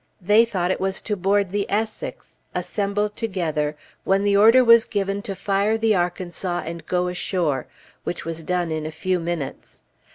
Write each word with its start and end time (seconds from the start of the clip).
They 0.19 0.45
thought 0.45 0.71
it 0.71 0.79
was 0.81 0.99
to 1.01 1.15
board 1.15 1.51
the 1.51 1.69
Essex, 1.69 2.39
assembled 2.55 3.15
together, 3.15 3.77
when 4.03 4.23
the 4.23 4.35
order 4.35 4.63
was 4.63 4.85
given 4.85 5.21
to 5.21 5.35
fire 5.35 5.77
the 5.77 5.93
Arkansas 5.93 6.63
and 6.65 6.83
go 6.87 7.07
ashore, 7.07 7.67
which 8.03 8.25
was 8.25 8.43
done 8.43 8.71
in 8.71 8.87
a 8.87 8.91
few 8.91 9.19
minutes. 9.19 9.81